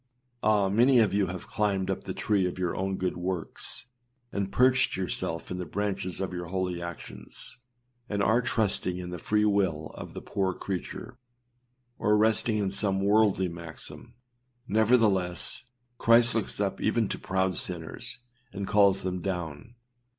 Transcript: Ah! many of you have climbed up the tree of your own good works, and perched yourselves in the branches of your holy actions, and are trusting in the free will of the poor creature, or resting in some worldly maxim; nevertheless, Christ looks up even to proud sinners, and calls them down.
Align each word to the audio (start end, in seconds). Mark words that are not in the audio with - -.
Ah! 0.41 0.67
many 0.67 0.97
of 0.97 1.13
you 1.13 1.27
have 1.27 1.45
climbed 1.45 1.91
up 1.91 2.05
the 2.05 2.13
tree 2.15 2.47
of 2.47 2.57
your 2.57 2.75
own 2.75 2.97
good 2.97 3.15
works, 3.17 3.85
and 4.31 4.51
perched 4.51 4.97
yourselves 4.97 5.51
in 5.51 5.59
the 5.59 5.63
branches 5.67 6.19
of 6.19 6.33
your 6.33 6.45
holy 6.47 6.81
actions, 6.81 7.59
and 8.09 8.23
are 8.23 8.41
trusting 8.41 8.97
in 8.97 9.11
the 9.11 9.19
free 9.19 9.45
will 9.45 9.91
of 9.93 10.15
the 10.15 10.21
poor 10.23 10.55
creature, 10.55 11.19
or 11.99 12.17
resting 12.17 12.57
in 12.57 12.71
some 12.71 12.99
worldly 12.99 13.47
maxim; 13.47 14.15
nevertheless, 14.67 15.65
Christ 15.99 16.33
looks 16.33 16.59
up 16.59 16.81
even 16.81 17.07
to 17.09 17.19
proud 17.19 17.59
sinners, 17.59 18.17
and 18.51 18.67
calls 18.67 19.03
them 19.03 19.21
down. 19.21 19.75